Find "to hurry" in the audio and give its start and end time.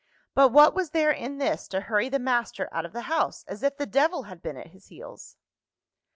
1.67-2.09